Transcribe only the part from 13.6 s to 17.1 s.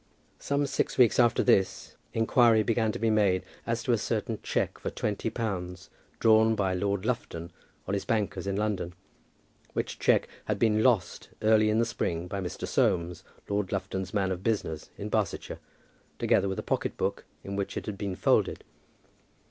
Lufton's man of business in Barsetshire, together with a pocket